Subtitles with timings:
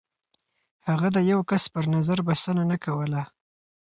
[0.89, 3.21] هغه د يو کس پر نظر بسنه نه کوله.